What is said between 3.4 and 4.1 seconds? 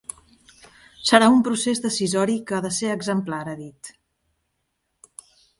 ha dit.